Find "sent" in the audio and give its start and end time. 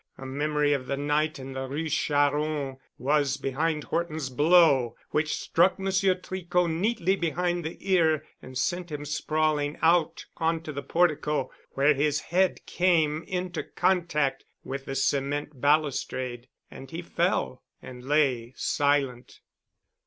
8.57-8.91